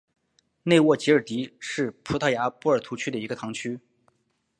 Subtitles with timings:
[0.63, 3.79] 内沃吉尔迪是葡萄牙波尔图区的一个堂区。